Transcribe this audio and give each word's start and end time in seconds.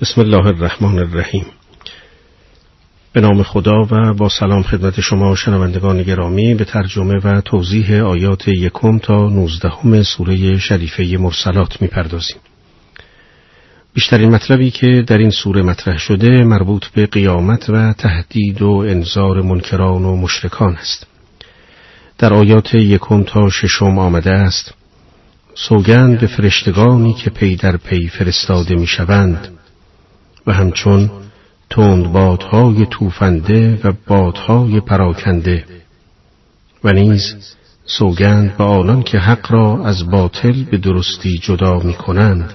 بسم 0.00 0.20
الله 0.20 0.46
الرحمن 0.46 0.98
الرحیم 0.98 1.46
به 3.12 3.20
نام 3.20 3.42
خدا 3.42 3.86
و 3.90 4.14
با 4.14 4.28
سلام 4.28 4.62
خدمت 4.62 5.00
شما 5.00 5.34
شنوندگان 5.34 6.02
گرامی 6.02 6.54
به 6.54 6.64
ترجمه 6.64 7.14
و 7.24 7.40
توضیح 7.40 8.04
آیات 8.04 8.48
یکم 8.48 8.98
تا 8.98 9.28
نوزدهم 9.28 10.02
سوره 10.02 10.58
شریفه 10.58 11.16
مرسلات 11.18 11.82
می‌پردازیم. 11.82 12.36
بیشترین 13.94 14.30
مطلبی 14.30 14.70
که 14.70 15.04
در 15.06 15.18
این 15.18 15.30
سوره 15.30 15.62
مطرح 15.62 15.98
شده 15.98 16.44
مربوط 16.44 16.86
به 16.86 17.06
قیامت 17.06 17.70
و 17.70 17.92
تهدید 17.92 18.62
و 18.62 18.70
انذار 18.70 19.42
منکران 19.42 20.04
و 20.04 20.16
مشرکان 20.16 20.76
است. 20.76 21.06
در 22.18 22.34
آیات 22.34 22.74
یکم 22.74 23.22
تا 23.22 23.50
ششم 23.50 23.98
آمده 23.98 24.30
است 24.30 24.81
سوگند 25.54 26.20
به 26.20 26.26
فرشتگانی 26.26 27.12
که 27.12 27.30
پی 27.30 27.56
در 27.56 27.76
پی 27.76 28.08
فرستاده 28.08 28.74
می‌شوند 28.74 29.48
و 30.46 30.52
همچون 30.52 31.10
تند 31.70 32.12
بادهای 32.12 32.86
توفنده 32.90 33.80
و 33.84 33.92
بادهای 34.06 34.80
پراکنده 34.80 35.64
و 36.84 36.92
نیز 36.92 37.34
سوگند 37.84 38.56
به 38.56 38.64
آنان 38.64 39.02
که 39.02 39.18
حق 39.18 39.52
را 39.52 39.86
از 39.86 40.10
باطل 40.10 40.64
به 40.64 40.76
درستی 40.76 41.38
جدا 41.38 41.78
می 41.78 41.94
کنند 41.94 42.52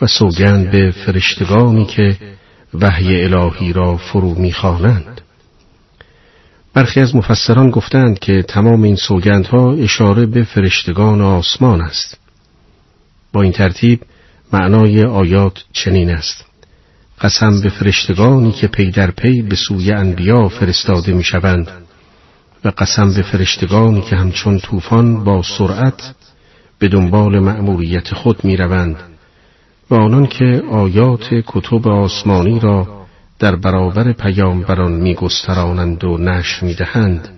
و 0.00 0.06
سوگند 0.06 0.70
به 0.70 0.90
فرشتگانی 1.06 1.84
که 1.84 2.16
وحی 2.74 3.24
الهی 3.24 3.72
را 3.72 3.96
فرو 3.96 4.34
می 4.34 4.52
خوانند. 4.52 5.20
برخی 6.74 7.00
از 7.00 7.16
مفسران 7.16 7.70
گفتند 7.70 8.18
که 8.18 8.42
تمام 8.42 8.82
این 8.82 8.96
سوگندها 8.96 9.74
اشاره 9.74 10.26
به 10.26 10.44
فرشتگان 10.44 11.20
آسمان 11.20 11.80
است. 11.80 12.18
با 13.32 13.42
این 13.42 13.52
ترتیب 13.52 14.00
معنای 14.52 15.04
آیات 15.04 15.64
چنین 15.72 16.10
است. 16.10 16.44
قسم 17.20 17.60
به 17.60 17.68
فرشتگانی 17.68 18.52
که 18.52 18.66
پی 18.66 18.90
در 18.90 19.10
پی 19.10 19.42
به 19.42 19.56
سوی 19.56 19.92
انبیا 19.92 20.48
فرستاده 20.48 21.12
می 21.12 21.24
شوند 21.24 21.68
و 22.64 22.72
قسم 22.78 23.14
به 23.14 23.22
فرشتگانی 23.22 24.02
که 24.02 24.16
همچون 24.16 24.58
طوفان 24.58 25.24
با 25.24 25.42
سرعت 25.42 26.14
به 26.78 26.88
دنبال 26.88 27.38
مأموریت 27.38 28.14
خود 28.14 28.44
می 28.44 28.56
روند 28.56 28.96
و 29.90 29.94
آنان 29.94 30.26
که 30.26 30.62
آیات 30.70 31.34
کتب 31.46 31.88
آسمانی 31.88 32.60
را 32.60 33.03
در 33.38 33.56
برابر 33.56 34.12
پیامبران 34.12 34.92
می 34.92 35.14
گسترانند 35.14 36.04
و 36.04 36.18
نشر 36.18 36.66
می 36.66 36.74
دهند 36.74 37.28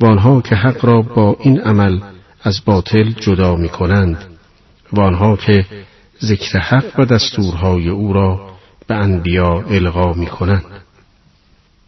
و 0.00 0.06
آنها 0.06 0.40
که 0.40 0.54
حق 0.54 0.84
را 0.84 1.02
با 1.02 1.36
این 1.40 1.60
عمل 1.60 2.00
از 2.42 2.60
باطل 2.64 3.10
جدا 3.10 3.56
می 3.56 3.68
کنند 3.68 4.24
و 4.92 5.00
آنها 5.00 5.36
که 5.36 5.66
ذکر 6.24 6.58
حق 6.58 6.98
و 6.98 7.04
دستورهای 7.04 7.88
او 7.88 8.12
را 8.12 8.50
به 8.86 8.94
انبیا 8.94 9.64
القا 9.70 10.12
می 10.12 10.26
کنند. 10.26 10.64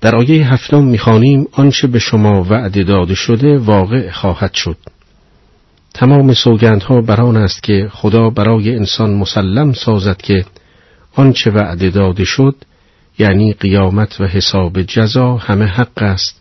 در 0.01 0.17
آیه 0.17 0.53
هفتم 0.53 0.85
می‌خوانیم 0.85 1.47
آنچه 1.53 1.87
به 1.87 1.99
شما 1.99 2.45
وعده 2.45 2.83
داده 2.83 3.15
شده 3.15 3.59
واقع 3.59 4.11
خواهد 4.11 4.55
شد. 4.55 4.77
تمام 5.95 6.35
سوگندها 6.35 7.01
بر 7.01 7.21
آن 7.21 7.37
است 7.37 7.63
که 7.63 7.89
خدا 7.93 8.31
برای 8.31 8.77
انسان 8.77 9.15
مسلم 9.15 9.73
سازد 9.73 10.17
که 10.17 10.45
آنچه 11.15 11.51
وعده 11.51 11.91
داده 11.91 12.25
شد 12.25 12.57
یعنی 13.19 13.53
قیامت 13.53 14.21
و 14.21 14.27
حساب 14.27 14.83
جزا 14.83 15.37
همه 15.37 15.65
حق 15.65 16.03
است 16.03 16.41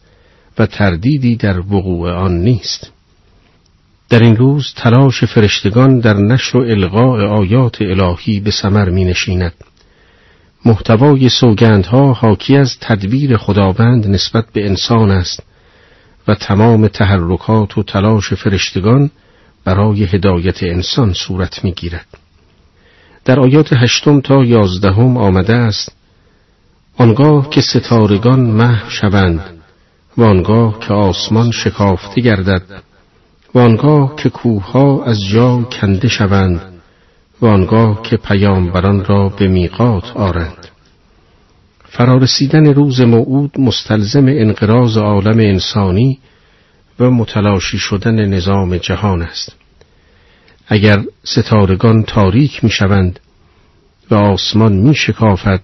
و 0.59 0.65
تردیدی 0.65 1.35
در 1.35 1.59
وقوع 1.59 2.11
آن 2.11 2.37
نیست. 2.37 2.91
در 4.09 4.19
این 4.19 4.35
روز 4.35 4.73
تلاش 4.75 5.23
فرشتگان 5.23 5.99
در 5.99 6.13
نشر 6.13 6.57
و 6.57 6.61
القاء 6.61 7.27
آیات 7.27 7.81
الهی 7.81 8.39
به 8.39 8.51
سمر 8.51 8.89
می 8.89 9.05
نشیند. 9.05 9.53
محتوای 10.65 11.29
سوگندها 11.29 12.13
حاکی 12.13 12.57
از 12.57 12.77
تدبیر 12.81 13.37
خداوند 13.37 14.07
نسبت 14.07 14.45
به 14.53 14.65
انسان 14.65 15.11
است 15.11 15.43
و 16.27 16.35
تمام 16.35 16.87
تحرکات 16.87 17.77
و 17.77 17.83
تلاش 17.83 18.33
فرشتگان 18.33 19.11
برای 19.65 20.03
هدایت 20.03 20.63
انسان 20.63 21.13
صورت 21.13 21.63
می‌گیرد. 21.63 22.07
در 23.25 23.39
آیات 23.39 23.73
هشتم 23.73 24.21
تا 24.21 24.43
یازدهم 24.43 25.17
آمده 25.17 25.53
است 25.53 25.91
آنگاه 26.97 27.49
که 27.49 27.61
ستارگان 27.61 28.39
محو 28.39 28.89
شوند 28.89 29.41
و 30.17 30.23
آنگاه 30.23 30.79
که 30.79 30.93
آسمان 30.93 31.51
شکافته 31.51 32.21
گردد 32.21 32.83
و 33.55 33.59
آنگاه 33.59 34.15
که 34.15 34.29
کوهها 34.29 35.03
از 35.03 35.25
جا 35.25 35.61
کنده 35.61 36.07
شوند 36.07 36.61
و 37.41 37.45
آنگاه 37.45 38.01
که 38.01 38.17
پیامبران 38.17 39.05
را 39.05 39.29
به 39.29 39.47
میقات 39.47 40.17
آرند. 40.17 40.67
فرارسیدن 41.89 42.65
روز 42.65 43.01
موعود 43.01 43.59
مستلزم 43.59 44.25
انقراض 44.27 44.97
عالم 44.97 45.39
انسانی 45.39 46.19
و 46.99 47.09
متلاشی 47.09 47.77
شدن 47.77 48.25
نظام 48.25 48.77
جهان 48.77 49.21
است. 49.21 49.55
اگر 50.67 51.03
ستارگان 51.23 52.03
تاریک 52.03 52.63
می 52.63 52.69
شوند 52.69 53.19
و 54.11 54.15
آسمان 54.15 54.73
می 54.73 54.95
شکافد 54.95 55.61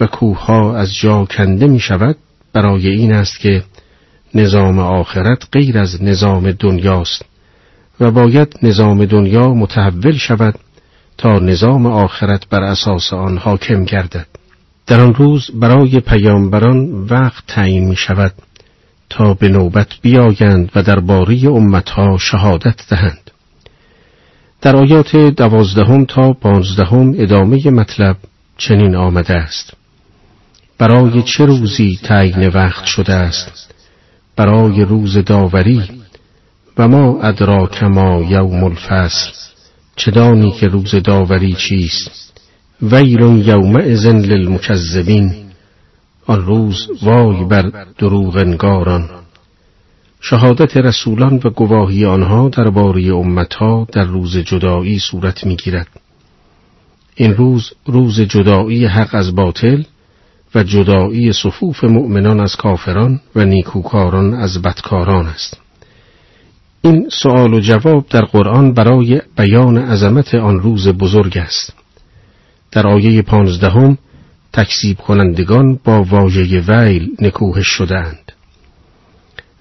و 0.00 0.06
کوهها 0.06 0.76
از 0.76 0.94
جا 0.94 1.24
کنده 1.24 1.66
می 1.66 1.80
شود 1.80 2.16
برای 2.52 2.88
این 2.88 3.12
است 3.12 3.40
که 3.40 3.62
نظام 4.34 4.78
آخرت 4.78 5.48
غیر 5.52 5.78
از 5.78 6.02
نظام 6.02 6.50
دنیاست 6.50 7.24
و 8.00 8.10
باید 8.10 8.58
نظام 8.62 9.04
دنیا 9.04 9.54
متحول 9.54 10.16
شود 10.16 10.54
تا 11.18 11.38
نظام 11.38 11.86
آخرت 11.86 12.48
بر 12.48 12.62
اساس 12.62 13.12
آن 13.12 13.38
حاکم 13.38 13.84
گردد. 13.84 14.26
در 14.86 15.00
آن 15.00 15.14
روز 15.14 15.50
برای 15.54 16.00
پیامبران 16.00 17.06
وقت 17.10 17.44
تعیین 17.46 17.88
می 17.88 17.96
شود 17.96 18.32
تا 19.10 19.34
به 19.34 19.48
نوبت 19.48 19.88
بیایند 20.02 20.70
و 20.74 20.82
درباره 20.82 21.48
امتها 21.48 22.18
شهادت 22.18 22.88
دهند. 22.90 23.30
در 24.60 24.76
آیات 24.76 25.16
دوازدهم 25.16 26.04
تا 26.04 26.32
پانزدهم 26.32 27.14
ادامه 27.18 27.70
مطلب 27.70 28.16
چنین 28.58 28.96
آمده 28.96 29.34
است. 29.34 29.72
برای 30.78 31.22
چه 31.22 31.44
روزی 31.44 31.98
تعیین 32.02 32.48
وقت 32.48 32.84
شده 32.84 33.14
است؟ 33.14 33.74
برای 34.36 34.84
روز 34.84 35.18
داوری؟ 35.18 35.82
و 36.78 36.88
ما 36.88 37.22
ادراک 37.22 37.82
ما 37.82 38.22
یوم 38.22 38.64
الفصل. 38.64 39.30
چه 39.96 40.10
دانی 40.10 40.50
که 40.50 40.66
روز 40.68 40.94
داوری 40.94 41.52
چیست؟ 41.52 42.40
ویل 42.82 43.50
ازن 43.80 44.18
للمکذبین. 44.18 45.34
آن 46.26 46.44
روز 46.44 46.88
وای 47.02 47.44
بر 47.44 47.86
دروغنگاران. 47.98 49.10
شهادت 50.20 50.76
رسولان 50.76 51.40
و 51.44 51.50
گواهی 51.50 52.04
آنها 52.04 52.48
درباره 52.48 53.14
امتها 53.14 53.86
در 53.92 54.04
روز 54.04 54.36
جدایی 54.36 54.98
صورت 54.98 55.46
می‌گیرد. 55.46 55.88
این 57.14 57.34
روز 57.34 57.72
روز 57.86 58.20
جدایی 58.20 58.86
حق 58.86 59.14
از 59.14 59.34
باطل 59.34 59.82
و 60.56 60.62
جدایی 60.62 61.32
صفوف 61.32 61.84
مؤمنان 61.84 62.40
از 62.40 62.56
کافران 62.56 63.20
و 63.34 63.44
نیکوکاران 63.44 64.34
از 64.34 64.62
بدکاران 64.62 65.26
است 65.26 65.60
این 66.82 67.08
سوال 67.08 67.54
و 67.54 67.60
جواب 67.60 68.06
در 68.10 68.20
قرآن 68.20 68.72
برای 68.72 69.22
بیان 69.36 69.78
عظمت 69.78 70.34
آن 70.34 70.60
روز 70.60 70.88
بزرگ 70.88 71.38
است. 71.38 71.72
در 72.72 72.86
آیه 72.86 73.22
پانزدهم 73.22 73.98
تکذیب 74.52 74.98
کنندگان 74.98 75.78
با 75.84 76.02
واژه 76.02 76.60
ویل 76.60 77.16
نکوهش 77.20 77.66
شدند. 77.66 78.32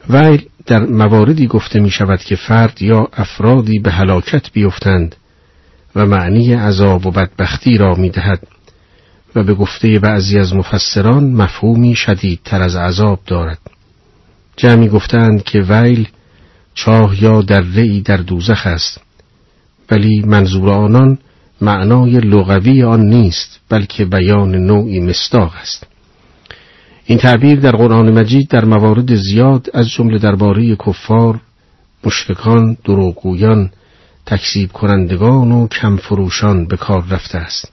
ویل 0.09 0.45
در 0.65 0.85
مواردی 0.85 1.47
گفته 1.47 1.79
می 1.79 1.89
شود 1.91 2.19
که 2.19 2.35
فرد 2.35 2.81
یا 2.81 3.07
افرادی 3.13 3.79
به 3.79 3.91
هلاکت 3.91 4.51
بیفتند 4.53 5.15
و 5.95 6.05
معنی 6.05 6.53
عذاب 6.53 7.05
و 7.05 7.11
بدبختی 7.11 7.77
را 7.77 7.95
می 7.95 8.09
دهد 8.09 8.47
و 9.35 9.43
به 9.43 9.53
گفته 9.53 9.99
بعضی 9.99 10.39
از 10.39 10.53
مفسران 10.53 11.23
مفهومی 11.23 11.95
شدیدتر 11.95 12.61
از 12.61 12.75
عذاب 12.75 13.19
دارد. 13.27 13.59
جمعی 14.57 14.87
گفتند 14.87 15.43
که 15.43 15.61
ویل 15.61 16.07
چاه 16.73 17.23
یا 17.23 17.41
دره 17.41 17.99
در 17.99 18.17
دوزخ 18.17 18.67
است 18.67 19.01
ولی 19.91 20.21
منظور 20.25 20.69
آنان 20.69 21.17
معنای 21.61 22.19
لغوی 22.19 22.83
آن 22.83 23.01
نیست 23.01 23.59
بلکه 23.69 24.05
بیان 24.05 24.55
نوعی 24.55 24.99
مستاق 24.99 25.53
است 25.61 25.87
این 27.05 27.17
تعبیر 27.17 27.59
در 27.59 27.71
قرآن 27.71 28.19
مجید 28.19 28.49
در 28.49 28.65
موارد 28.65 29.15
زیاد 29.15 29.69
از 29.73 29.89
جمله 29.89 30.17
درباره 30.17 30.75
کفار 30.75 31.39
مشرکان 32.03 32.77
دروغگویان 32.83 33.71
تکذیب 34.25 34.71
کنندگان 34.71 35.51
و 35.51 35.67
کمفروشان 35.67 36.65
به 36.65 36.77
کار 36.77 37.05
رفته 37.09 37.37
است 37.37 37.71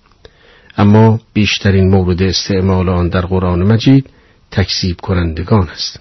اما 0.77 1.21
بیشترین 1.33 1.89
مورد 1.91 2.23
استعمال 2.23 2.89
آن 2.89 3.09
در 3.09 3.21
قرآن 3.21 3.63
مجید 3.63 4.11
تکذیب 4.51 4.97
کنندگان 5.01 5.69
است. 5.69 6.01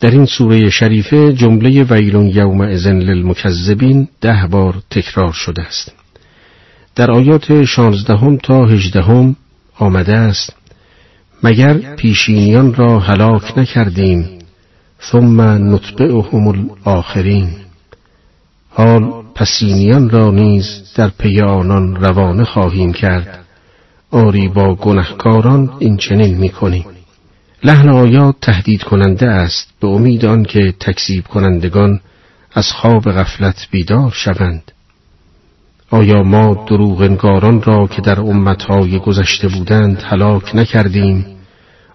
در 0.00 0.10
این 0.10 0.26
سوره 0.26 0.70
شریفه 0.70 1.32
جمله 1.32 1.82
ویلون 1.84 2.26
یوم 2.26 2.60
ازن 2.60 2.98
للمکذبین 2.98 4.08
ده 4.20 4.46
بار 4.50 4.74
تکرار 4.90 5.32
شده 5.32 5.62
است. 5.62 5.92
در 6.96 7.10
آیات 7.10 7.64
شانزدهم 7.64 8.36
تا 8.36 8.66
هجدهم 8.66 9.36
آمده 9.78 10.16
است 10.16 10.56
مگر 11.42 11.74
پیشینیان 11.74 12.74
را 12.74 12.98
هلاک 12.98 13.58
نکردیم 13.58 14.38
ثم 15.12 15.40
نتبعهم 15.74 16.48
الاخرین 16.48 17.50
حال 18.70 19.12
پسینیان 19.34 20.10
را 20.10 20.30
نیز 20.30 20.92
در 20.96 21.08
پی 21.08 21.40
آنان 21.40 21.96
روانه 21.96 22.44
خواهیم 22.44 22.92
کرد. 22.92 23.44
آری 24.10 24.48
با 24.48 24.74
گنهکاران 24.74 25.70
این 25.78 25.96
چنین 25.96 26.38
می‌کنیم 26.38 26.84
لحن 27.64 27.88
آیات 27.88 28.34
تهدید 28.40 28.82
کننده 28.82 29.26
است 29.26 29.68
به 29.80 29.88
امید 29.88 30.24
آنکه 30.24 30.74
تکذیب 30.80 31.26
کنندگان 31.26 32.00
از 32.52 32.72
خواب 32.72 33.10
غفلت 33.10 33.68
بیدار 33.70 34.10
شوند؟ 34.10 34.72
آیا 35.90 36.22
ما 36.22 36.64
دروغنگاران 36.68 37.62
را 37.62 37.86
که 37.86 38.02
در 38.02 38.20
امتهای 38.20 38.98
گذشته 38.98 39.48
بودند 39.48 40.02
هلاک 40.02 40.56
نکردیم 40.56 41.26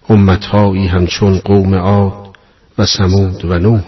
امتهایی 0.10 0.88
همچون 0.88 1.40
قوم 1.40 1.76
عاد 1.76 2.36
و 2.78 2.86
سمود 2.86 3.46
و 3.46 3.60
نوح؟ 3.60 3.84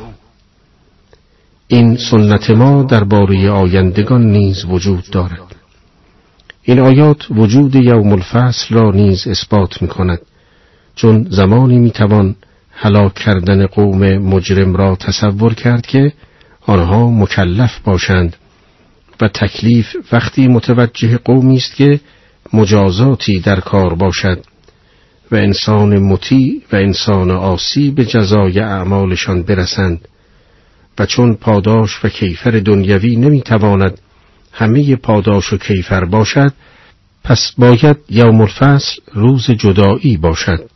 این 1.68 1.97
سنت 1.97 2.50
ما 2.50 2.83
درباره 2.83 3.50
آیندگان 3.50 4.31
نیز 4.31 4.65
وجود 4.65 5.03
دارد. 5.12 5.56
این 6.69 6.79
آیات 6.79 7.25
وجود 7.31 7.75
یوم 7.75 8.11
الفصل 8.11 8.75
را 8.75 8.91
نیز 8.91 9.27
اثبات 9.27 9.81
می 9.81 9.87
کند 9.87 10.19
چون 10.95 11.27
زمانی 11.29 11.79
می 11.79 11.91
توان 11.91 12.35
هلاک 12.71 13.13
کردن 13.13 13.65
قوم 13.65 14.17
مجرم 14.17 14.75
را 14.75 14.95
تصور 14.95 15.53
کرد 15.53 15.85
که 15.85 16.13
آنها 16.65 17.09
مکلف 17.11 17.79
باشند 17.79 18.35
و 19.21 19.27
تکلیف 19.27 19.95
وقتی 20.11 20.47
متوجه 20.47 21.17
قومی 21.17 21.57
است 21.57 21.75
که 21.75 21.99
مجازاتی 22.53 23.39
در 23.39 23.59
کار 23.59 23.95
باشد 23.95 24.43
و 25.31 25.35
انسان 25.35 25.99
مطیع 25.99 26.61
و 26.71 26.75
انسان 26.75 27.31
آسی 27.31 27.91
به 27.91 28.05
جزای 28.05 28.59
اعمالشان 28.59 29.43
برسند 29.43 30.07
و 30.99 31.05
چون 31.05 31.33
پاداش 31.33 32.05
و 32.05 32.09
کیفر 32.09 32.51
دنیوی 32.51 33.15
نمی‌تواند 33.15 33.99
همه 34.57 34.95
پاداش 34.95 35.54
و 35.54 35.57
کیفر 35.57 36.06
باشد 36.06 36.54
پس 37.24 37.51
باید 37.57 37.98
یوم 38.09 38.42
الفصل 38.42 39.01
روز 39.13 39.51
جدایی 39.51 40.18
باشد 40.18 40.69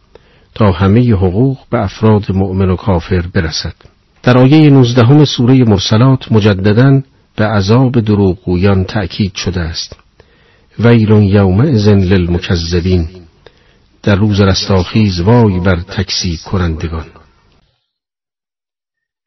تا 0.55 0.71
همه 0.71 1.13
حقوق 1.13 1.57
به 1.69 1.83
افراد 1.83 2.31
مؤمن 2.31 2.69
و 2.69 2.75
کافر 2.75 3.21
برسد. 3.33 3.73
در 4.23 4.37
آیه 4.37 4.69
نوزدهم 4.69 5.25
سوره 5.25 5.63
مرسلات 5.63 6.31
مجددا 6.31 7.01
به 7.35 7.45
عذاب 7.45 7.99
دروغگویان 7.99 8.83
تأکید 8.83 9.35
شده 9.35 9.61
است. 9.61 9.95
ویل 10.79 11.09
یومئذ 11.09 11.87
للمکذبین. 11.87 13.07
در 14.03 14.15
روز 14.15 14.41
رستاخیز 14.41 15.19
وای 15.19 15.59
بر 15.59 15.75
تکذیب 15.75 16.39
کنندگان. 16.45 17.05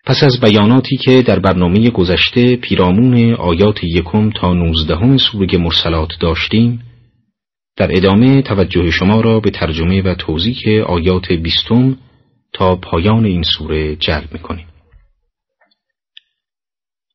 پس 0.07 0.23
از 0.23 0.41
بیاناتی 0.41 0.97
که 0.97 1.23
در 1.23 1.39
برنامه 1.39 1.91
گذشته 1.91 2.57
پیرامون 2.57 3.35
آیات 3.35 3.85
یکم 3.85 4.31
تا 4.31 4.55
نوزدهم 4.55 5.17
سوره 5.17 5.59
مرسلات 5.59 6.09
داشتیم 6.21 6.83
در 7.77 7.97
ادامه 7.97 8.43
توجه 8.43 8.91
شما 8.91 9.21
را 9.21 9.41
به 9.41 9.51
ترجمه 9.51 10.03
و 10.03 10.15
توضیح 10.15 10.83
آیات 10.87 11.33
بیستم 11.33 11.97
تا 12.53 12.77
پایان 12.77 13.25
این 13.25 13.43
سوره 13.43 13.97
جلب 13.97 14.29
می‌کنیم. 14.33 14.67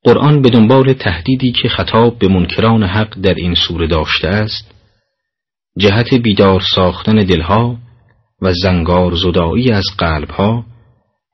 قرآن 0.03 0.42
به 0.42 0.50
دنبال 0.50 0.94
تهدیدی 0.94 1.51
که 1.51 1.69
خطاب 1.69 2.19
به 2.19 2.27
منکران 2.27 2.83
حق 2.83 3.21
در 3.21 3.33
این 3.33 3.56
سوره 3.56 3.88
داشته 3.88 4.27
است 4.27 4.71
جهت 5.77 6.13
بیدار 6.13 6.62
ساختن 6.75 7.15
دلها 7.15 7.77
و 8.42 8.53
زنگار 8.53 9.15
زدایی 9.15 9.71
از 9.71 9.85
قلبها 9.97 10.65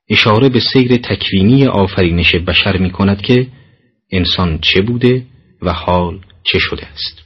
اشاره 0.10 0.50
به 0.50 0.60
سیر 0.74 0.98
تکوینی 0.98 1.66
آفرینش 1.66 2.36
بشر 2.36 2.78
می 2.78 2.92
کند 2.92 3.22
که 3.22 3.48
انسان 4.12 4.60
چه 4.60 4.82
بوده 4.82 5.26
و 5.62 5.74
حال 5.74 6.20
چه 6.44 6.60
شده 6.60 6.86
است. 6.86 7.22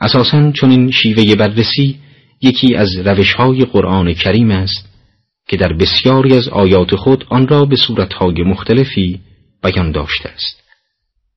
اساساً 0.00 0.52
چون 0.52 0.70
این 0.70 0.90
شیوه 0.90 1.34
بررسی 1.34 1.98
یکی 2.42 2.74
از 2.74 2.96
روشهای 2.96 3.64
قرآن 3.64 4.14
کریم 4.14 4.50
است 4.50 4.88
که 5.48 5.56
در 5.56 5.72
بسیاری 5.72 6.36
از 6.36 6.48
آیات 6.48 6.94
خود 6.94 7.24
آن 7.28 7.48
را 7.48 7.64
به 7.64 7.76
صورتهای 7.76 8.42
مختلفی 8.42 9.20
بیان 9.62 9.92
داشته 9.92 10.28
است 10.28 10.62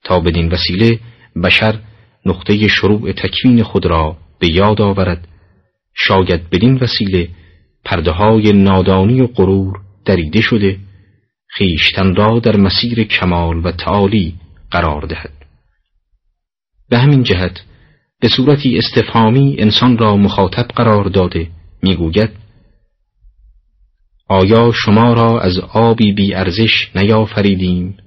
تا 0.04 0.20
بدین 0.20 0.50
وسیله 0.50 1.00
بشر 1.44 1.80
نقطه 2.26 2.68
شروع 2.68 3.12
تکوین 3.12 3.64
خود 3.64 3.86
را 3.86 4.18
به 4.40 4.48
یاد 4.48 4.82
آورد 4.82 5.28
شاید 5.94 6.50
بدین 6.50 6.78
وسیله 6.82 7.30
پرده 7.86 8.12
های 8.12 8.52
نادانی 8.52 9.22
و 9.22 9.28
غرور 9.28 9.87
دریده 10.08 10.42
شده 10.42 10.80
خیشتن 11.48 12.16
را 12.16 12.40
در 12.40 12.58
مسیر 12.58 13.04
کمال 13.04 13.66
و 13.66 13.72
تعالی 13.72 14.36
قرار 14.72 15.02
دهد. 15.02 15.34
به 16.90 16.98
همین 16.98 17.24
جهت 17.24 17.64
به 18.20 18.28
صورتی 18.28 18.78
استفهامی 18.78 19.56
انسان 19.60 19.98
را 19.98 20.18
مخاطب 20.18 20.68
قرار 20.68 21.04
داده 21.04 21.48
می‌گوید 21.84 22.30
آیا 24.30 24.72
شما 24.72 25.14
را 25.14 25.42
از 25.42 25.60
آبی 25.60 26.12
بی 26.12 26.34
ارزش 26.34 26.92
نیافریدیم؟ 26.96 27.98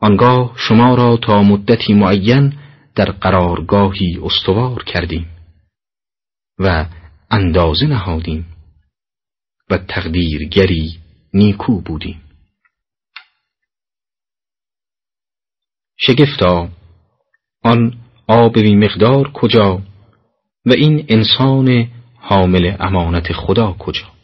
آنگاه 0.00 0.52
شما 0.56 0.94
را 0.94 1.16
تا 1.16 1.42
مدتی 1.42 1.94
معین 1.94 2.52
در 2.94 3.10
قرارگاهی 3.10 4.18
استوار 4.22 4.84
کردیم 4.84 5.26
و 6.58 6.86
اندازه 7.30 7.86
نهادیم. 7.86 8.53
و 9.70 9.78
تقدیرگری 9.78 10.98
نیکو 11.34 11.80
بودیم. 11.80 12.20
شگفتا 15.96 16.68
آن 17.62 17.98
آب 18.26 18.58
مقدار 18.58 19.32
کجا 19.32 19.82
و 20.66 20.72
این 20.72 21.04
انسان 21.08 21.88
حامل 22.16 22.76
امانت 22.80 23.32
خدا 23.32 23.76
کجا؟ 23.78 24.14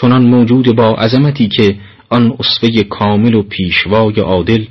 چنان 0.00 0.22
موجود 0.22 0.76
با 0.76 0.94
عظمتی 0.94 1.48
که 1.48 1.80
آن 2.08 2.36
اصفه 2.38 2.84
کامل 2.84 3.34
و 3.34 3.42
پیشوای 3.42 4.20
عادل 4.20 4.64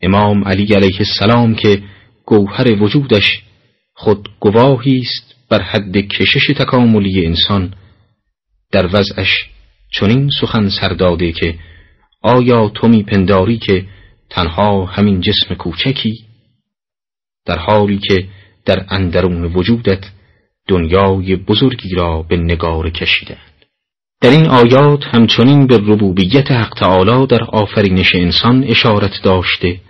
امام 0.00 0.44
علی 0.44 0.74
علیه 0.74 0.98
السلام 1.00 1.54
که 1.54 1.82
گوهر 2.24 2.82
وجودش 2.82 3.42
خود 3.94 4.28
گواهی 4.40 4.98
است 4.98 5.34
بر 5.50 5.62
حد 5.62 5.96
کشش 5.96 6.46
تکاملی 6.58 7.26
انسان 7.26 7.74
در 8.72 8.86
وضعش 8.96 9.48
چنین 9.92 10.30
سخن 10.40 10.68
سرداده 10.68 11.32
که 11.32 11.54
آیا 12.22 12.68
تو 12.68 12.88
میپنداری 12.88 13.58
که 13.58 13.86
تنها 14.30 14.84
همین 14.84 15.20
جسم 15.20 15.54
کوچکی؟ 15.54 16.24
در 17.46 17.58
حالی 17.58 17.98
که 17.98 18.28
در 18.64 18.86
اندرون 18.88 19.44
وجودت 19.44 20.04
دنیای 20.68 21.36
بزرگی 21.36 21.94
را 21.94 22.22
به 22.22 22.36
نگار 22.36 22.90
کشیدند 22.90 23.38
در 24.20 24.30
این 24.30 24.46
آیات 24.46 25.04
همچنین 25.04 25.66
به 25.66 25.76
ربوبیت 25.76 26.50
حق 26.50 26.74
تعالی 26.74 27.26
در 27.26 27.44
آفرینش 27.44 28.14
انسان 28.14 28.64
اشارت 28.64 29.22
داشته 29.22 29.80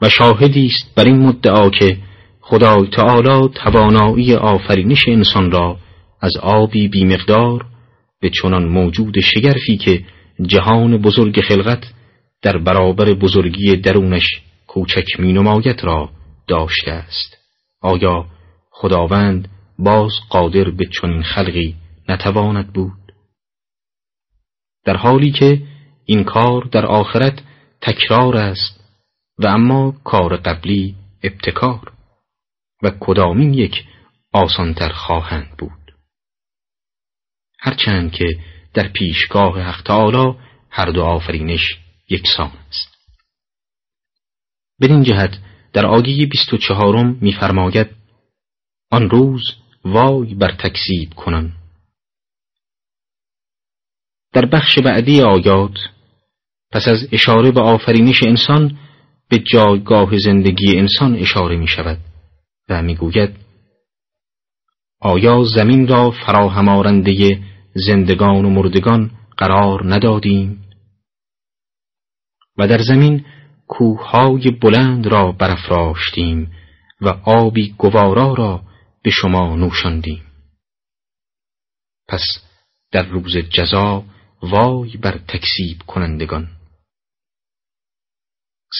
و 0.00 0.08
شاهدی 0.08 0.66
است 0.66 0.94
بر 0.94 1.04
این 1.04 1.18
مدعا 1.18 1.70
که 1.70 1.96
خدای 2.40 2.88
تعالی 2.92 3.48
توانایی 3.54 4.34
آفرینش 4.34 5.08
انسان 5.08 5.50
را 5.50 5.76
از 6.20 6.36
آبی 6.36 6.88
بیمقدار 6.88 7.66
به 8.20 8.30
چنان 8.30 8.64
موجود 8.64 9.20
شگرفی 9.20 9.76
که 9.76 10.04
جهان 10.46 10.96
بزرگ 10.96 11.40
خلقت 11.40 11.84
در 12.42 12.58
برابر 12.58 13.14
بزرگی 13.14 13.76
درونش 13.76 14.42
کوچک 14.66 15.20
می 15.20 15.32
نماید 15.32 15.84
را 15.84 16.10
داشته 16.46 16.90
است. 16.90 17.36
آیا 17.80 18.26
خداوند 18.70 19.48
باز 19.78 20.12
قادر 20.30 20.70
به 20.70 20.86
چنین 21.00 21.22
خلقی 21.22 21.76
نتواند 22.08 22.72
بود؟ 22.72 23.12
در 24.84 24.96
حالی 24.96 25.30
که 25.30 25.62
این 26.04 26.24
کار 26.24 26.64
در 26.72 26.86
آخرت 26.86 27.42
تکرار 27.80 28.36
است 28.36 28.80
و 29.38 29.46
اما 29.46 29.94
کار 30.04 30.36
قبلی 30.36 30.94
ابتکار 31.22 31.92
و 32.82 32.90
کدامین 33.00 33.54
یک 33.54 33.84
آسانتر 34.32 34.88
خواهند 34.88 35.48
بود. 35.58 35.77
هرچند 37.60 38.12
که 38.12 38.26
در 38.74 38.88
پیشگاه 38.88 39.60
حق 39.60 39.82
تعالی 39.82 40.38
هر 40.70 40.90
دو 40.90 41.02
آفرینش 41.02 41.78
یکسان 42.08 42.52
است. 42.68 42.88
بدین 44.80 45.02
جهت 45.02 45.38
در 45.72 45.86
آیه 45.86 46.26
بیست 46.26 46.54
و 46.54 46.56
چهارم 46.56 47.18
میفرماید 47.20 47.86
آن 48.90 49.10
روز 49.10 49.42
وای 49.84 50.34
بر 50.34 50.50
تکذیب 50.50 51.14
کنن 51.14 51.52
در 54.32 54.46
بخش 54.46 54.78
بعدی 54.78 55.22
آیات 55.22 55.78
پس 56.70 56.88
از 56.88 57.08
اشاره 57.12 57.50
به 57.50 57.60
آفرینش 57.60 58.22
انسان 58.22 58.78
به 59.28 59.38
جایگاه 59.38 60.18
زندگی 60.18 60.78
انسان 60.78 61.16
اشاره 61.16 61.56
می 61.56 61.68
شود 61.68 61.98
و 62.68 62.82
می 62.82 62.96
گوید 62.96 63.47
آیا 65.00 65.44
زمین 65.44 65.88
را 65.88 66.10
فراهم 66.10 66.68
آرنده 66.68 67.42
زندگان 67.74 68.44
و 68.44 68.50
مردگان 68.50 69.10
قرار 69.36 69.94
ندادیم؟ 69.94 70.64
و 72.58 72.68
در 72.68 72.78
زمین 72.78 73.24
کوههای 73.68 74.50
بلند 74.50 75.06
را 75.06 75.32
برافراشتیم 75.32 76.52
و 77.00 77.08
آبی 77.24 77.74
گوارا 77.78 78.34
را 78.34 78.62
به 79.02 79.10
شما 79.10 79.56
نوشاندیم. 79.56 80.22
پس 82.08 82.22
در 82.92 83.02
روز 83.02 83.36
جزا 83.36 84.04
وای 84.42 84.96
بر 84.96 85.18
تکسیب 85.28 85.78
کنندگان. 85.86 86.48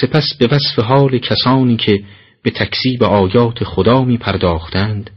سپس 0.00 0.34
به 0.38 0.46
وصف 0.46 0.78
حال 0.78 1.18
کسانی 1.18 1.76
که 1.76 2.04
به 2.42 2.50
تکسیب 2.50 3.04
آیات 3.04 3.64
خدا 3.64 4.04
می 4.04 4.18
پرداختند 4.18 5.10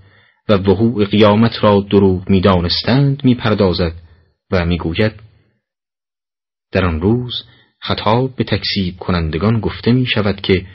و 0.52 0.54
وقوع 0.54 1.06
قیامت 1.06 1.64
را 1.64 1.86
دروغ 1.90 2.30
می 2.30 2.42
دانستند 2.42 3.26
می 3.26 3.36
پردازد 3.36 3.94
و 4.52 4.66
می 4.66 4.78
گوید 4.78 5.14
در 6.72 6.86
آن 6.86 7.02
روز 7.02 7.44
خطاب 7.80 8.36
به 8.36 8.44
تکسیب 8.44 8.98
کنندگان 8.98 9.60
گفته 9.60 9.92
می 9.92 10.06
شود 10.06 10.42
که 10.42 10.66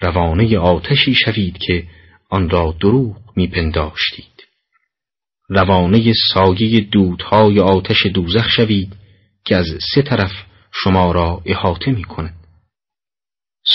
روانه 0.00 0.58
آتشی 0.58 1.14
شوید 1.14 1.58
که 1.58 1.84
آن 2.30 2.50
را 2.50 2.74
دروغ 2.80 3.16
می 3.36 3.46
پنداشتید 3.46 4.46
روانه 5.48 6.12
سایه 6.34 6.80
دودهای 6.80 7.60
آتش 7.60 8.06
دوزخ 8.06 8.48
شوید 8.50 8.96
که 9.44 9.56
از 9.56 9.66
سه 9.94 10.02
طرف 10.02 10.32
شما 10.72 11.12
را 11.12 11.42
احاطه 11.44 11.90
می 11.90 12.04
کند 12.04 12.34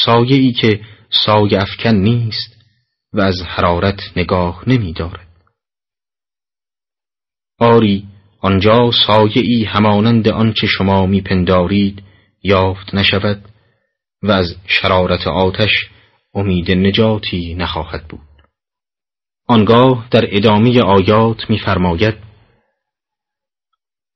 سایه 0.05 0.35
ای 0.35 0.51
که 0.51 0.81
سایه 1.25 1.61
افکن 1.61 1.95
نیست 1.95 2.57
و 3.13 3.21
از 3.21 3.41
حرارت 3.41 4.01
نگاه 4.15 4.63
نمی 4.67 4.93
دارد. 4.93 5.30
آری 7.61 8.07
آنجا 8.39 8.91
سایه 9.07 9.41
ای 9.45 9.63
همانند 9.63 10.27
آنچه 10.27 10.67
شما 10.67 11.05
میپندارید 11.05 12.03
یافت 12.43 12.95
نشود 12.95 13.45
و 14.23 14.31
از 14.31 14.55
شرارت 14.67 15.27
آتش 15.27 15.69
امید 16.33 16.71
نجاتی 16.71 17.53
نخواهد 17.53 18.07
بود. 18.07 18.19
آنگاه 19.47 20.07
در 20.11 20.37
ادامه 20.37 20.81
آیات 20.81 21.49
میفرماید 21.49 22.15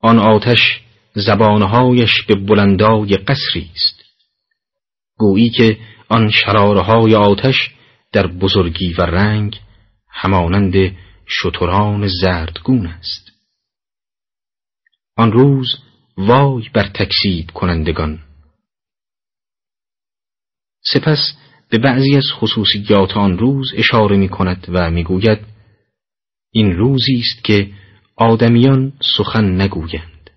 آن 0.02 0.20
آتش 0.20 0.82
زبانهایش 1.14 2.22
به 2.22 2.36
بلندای 2.36 3.18
قصری 3.18 3.70
است. 3.76 4.04
گویی 5.18 5.50
که 5.50 5.78
آن 6.10 6.32
شرارهای 6.32 7.16
آتش 7.16 7.72
در 8.12 8.28
بزرگی 8.28 8.94
و 8.94 9.02
رنگ 9.02 9.60
همانند 10.10 10.96
شتران 11.28 12.08
زردگون 12.08 12.88
است. 12.88 13.35
آن 15.18 15.32
روز 15.32 15.68
وای 16.18 16.70
بر 16.74 16.88
تکسیب 16.88 17.52
کنندگان. 17.52 18.20
سپس 20.94 21.38
به 21.70 21.78
بعضی 21.78 22.18
از 22.18 22.26
خصوصیات 22.34 23.18
آن 23.18 23.38
روز 23.38 23.72
اشاره 23.76 24.18
می 24.18 24.30
کند 24.30 24.66
و 24.70 24.92
می 24.92 25.04
گوید 25.04 25.40
این 26.52 26.72
روزی 26.72 27.20
است 27.20 27.44
که 27.44 27.72
آدمیان 28.16 28.94
سخن 29.18 29.62
نگویند 29.62 30.30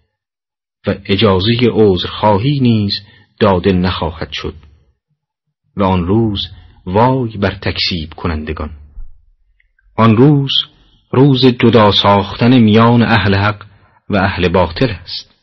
و 0.86 0.94
اجازه 1.04 1.52
عذرخواهی 1.72 2.60
نیز 2.60 2.92
داده 3.40 3.72
نخواهد 3.72 4.32
شد 4.32 4.54
و 5.76 5.82
آن 5.82 6.06
روز 6.06 6.48
وای 6.86 7.36
بر 7.36 7.54
تکسیب 7.54 8.14
کنندگان. 8.14 8.70
آن 9.96 10.16
روز 10.16 10.50
روز 11.12 11.46
جدا 11.46 11.92
ساختن 11.92 12.58
میان 12.58 13.02
اهل 13.02 13.34
حق 13.34 13.67
و 14.10 14.16
اهل 14.16 14.48
باطل 14.48 14.90
است. 14.90 15.34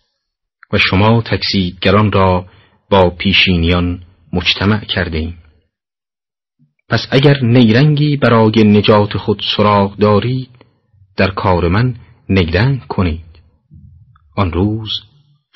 و 0.73 0.77
شما 0.77 1.21
تکسیبگران 1.21 2.11
را 2.11 2.45
با 2.89 3.09
پیشینیان 3.09 4.03
مجتمع 4.33 4.85
کرده 4.85 5.17
ایم. 5.17 5.37
پس 6.89 7.07
اگر 7.11 7.43
نیرنگی 7.43 8.17
برای 8.17 8.63
نجات 8.63 9.17
خود 9.17 9.41
سراغ 9.57 9.97
دارید 9.97 10.49
در 11.17 11.31
کار 11.31 11.67
من 11.67 11.95
نیرنگ 12.29 12.87
کنید. 12.87 13.25
آن 14.35 14.51
روز 14.51 14.89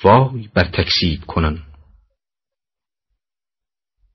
وای 0.04 0.50
بر 0.54 0.63
تکسیب 0.63 1.25
کنن 1.25 1.60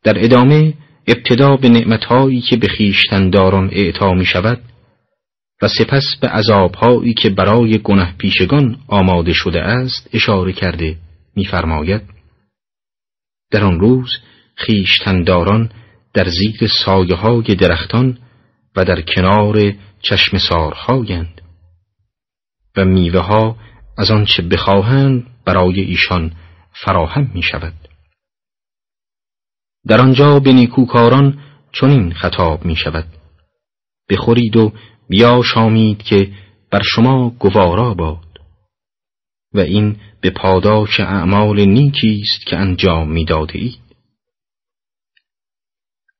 در 0.04 0.24
ادامه 0.24 0.74
ابتدا 1.06 1.56
به 1.56 1.68
نعمتهایی 1.68 2.40
که 2.40 2.56
به 2.56 2.68
خیشتنداران 2.68 3.70
اعطا 3.72 4.14
می 4.14 4.24
شود 4.24 4.62
و 5.62 5.68
سپس 5.68 6.16
به 6.20 6.28
عذابهایی 6.28 7.14
که 7.14 7.30
برای 7.30 7.78
گنه 7.78 8.14
پیشگان 8.18 8.78
آماده 8.88 9.32
شده 9.32 9.60
است 9.60 10.08
اشاره 10.12 10.52
کرده 10.52 10.96
می‌فرماید 11.36 12.02
در 13.50 13.64
آن 13.64 13.80
روز 13.80 14.10
خیشتنداران 14.54 15.70
در 16.14 16.28
زیر 16.28 16.70
سایه 16.84 17.14
های 17.16 17.54
درختان 17.54 18.18
و 18.76 18.84
در 18.84 19.00
کنار 19.00 19.72
چشم 20.02 20.38
سارهایند 20.38 21.40
و 22.76 22.84
میوه 22.84 23.20
ها 23.20 23.56
از 23.98 24.10
آنچه 24.10 24.42
بخواهند 24.42 25.26
برای 25.44 25.80
ایشان 25.80 26.32
فراهم 26.72 27.30
می 27.34 27.42
شود. 27.42 27.74
در 29.86 30.00
آنجا 30.00 30.40
به 30.40 30.52
نیکوکاران 30.52 31.38
چنین 31.72 32.14
خطاب 32.14 32.64
می 32.64 32.76
شود 32.76 33.06
بخورید 34.10 34.56
و 34.56 34.72
بیا 35.08 35.42
شامید 35.42 36.02
که 36.02 36.32
بر 36.70 36.82
شما 36.84 37.30
گوارا 37.30 37.94
باد. 37.94 38.24
و 39.54 39.60
این 39.60 39.96
به 40.20 40.30
پاداش 40.30 41.00
اعمال 41.00 41.60
نیکی 41.60 42.22
است 42.22 42.46
که 42.46 42.56
انجام 42.56 43.10
می‌داده 43.12 43.58
اید 43.58 43.84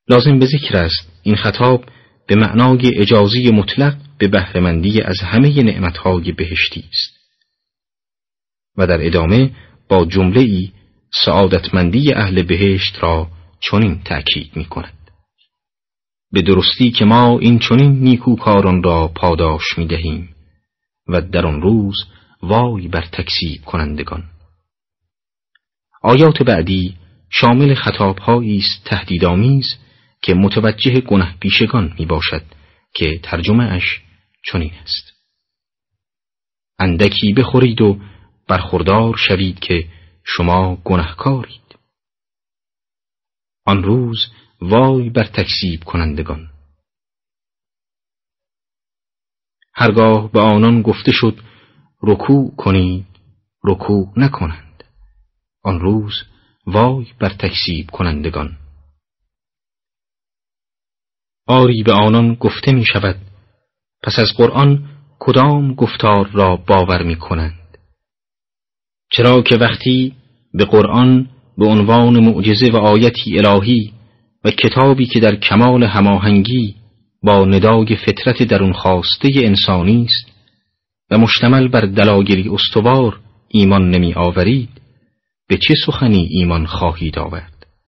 لازم 0.09 0.38
به 0.38 0.47
ذکر 0.47 0.76
است 0.76 1.21
این 1.23 1.37
خطاب 1.37 1.85
به 2.26 2.35
معنای 2.35 2.99
اجازی 2.99 3.50
مطلق 3.50 3.97
به 4.19 4.29
بهرهمندی 4.29 5.00
از 5.00 5.21
همه 5.21 5.62
نعمتهای 5.62 6.33
بهشتی 6.33 6.85
است. 6.93 7.14
و 8.76 8.87
در 8.87 9.07
ادامه 9.07 9.50
با 9.88 10.05
جمله 10.05 10.41
ای 10.41 10.71
سعادتمندی 11.25 12.12
اهل 12.12 12.43
بهشت 12.43 12.99
را 13.00 13.29
چنین 13.61 14.03
تأکید 14.05 14.57
می 14.57 14.64
کند. 14.64 15.03
به 16.35 16.43
درستی 16.43 16.91
که 16.91 17.05
ما 17.05 17.38
این 17.38 17.59
چنین 17.59 17.93
نیکوکاران 18.00 18.83
را 18.83 19.09
پاداش 19.09 19.79
می 19.79 19.87
دهیم 19.87 20.35
و 21.09 21.21
در 21.21 21.47
آن 21.47 21.62
روز 21.62 21.97
وای 22.43 22.88
بر 22.88 23.05
تکسیب 23.12 23.64
کنندگان. 23.64 24.25
آیات 26.03 26.43
بعدی 26.43 26.97
شامل 27.31 27.75
خطابهایی 27.75 28.59
است 28.59 28.85
تهدیدآمیز 28.85 29.67
که 30.23 30.35
متوجه 30.35 31.00
گنه 31.00 31.35
پیشگان 31.41 31.95
می 31.99 32.07
باشد 32.07 32.43
که 32.95 33.21
ترجمه 33.23 33.64
اش 33.64 34.00
چنین 34.45 34.73
است. 34.83 35.12
اندکی 36.79 37.33
بخورید 37.33 37.81
و 37.81 37.99
برخوردار 38.49 39.17
شوید 39.17 39.59
که 39.59 39.88
شما 40.25 40.76
گنهکارید 40.85 41.79
آن 43.67 43.83
روز 43.83 44.26
وای 44.71 45.11
بر 45.11 45.25
تکسیب 45.25 45.85
کنندگان. 45.85 46.49
هرگاه 49.75 50.33
به 50.33 50.40
آنان 50.40 50.83
گفته 50.83 51.12
شد 51.12 51.40
رکوع 52.02 52.56
کنید 52.56 53.06
رکوع 53.64 54.12
نکنند. 54.16 54.85
آن 55.62 55.80
روز 55.80 56.14
وای 56.66 57.06
بر 57.21 57.28
تکسیب 57.28 57.90
کنندگان. 57.90 58.59
آری 61.47 61.83
به 61.83 61.92
آنان 61.92 62.35
گفته 62.35 62.73
می 62.73 62.85
شود 62.85 63.16
پس 64.02 64.18
از 64.18 64.28
قرآن 64.37 64.88
کدام 65.18 65.75
گفتار 65.75 66.30
را 66.30 66.56
باور 66.56 67.02
می 67.02 67.16
کنند؟ 67.16 67.78
چرا 69.12 69.42
که 69.42 69.56
وقتی 69.56 70.16
به 70.54 70.64
قرآن 70.64 71.30
به 71.59 71.66
عنوان 71.66 72.25
معجزه 72.25 72.71
و 72.73 72.76
آیتی 72.76 73.38
الهی 73.38 73.92
و 74.45 74.51
کتابی 74.51 75.07
که 75.07 75.21
در 75.21 75.37
کمال 75.37 75.83
هماهنگی 75.83 76.75
با 77.23 77.45
ندای 77.45 77.97
فطرت 77.97 78.43
درون 78.43 78.73
خواسته 78.73 79.29
انسانی 79.35 80.05
است 80.05 80.33
و 81.11 81.19
مشتمل 81.19 81.69
بر 81.69 81.81
دلایلی 81.81 82.49
استوار 82.49 83.21
ایمان 83.49 83.91
نمی 83.91 84.15
آورید 84.15 84.69
به 85.49 85.57
چه 85.57 85.75
سخنی 85.87 86.29
ایمان 86.31 86.67
خواهید 86.67 87.19
آورد؟ 87.19 87.53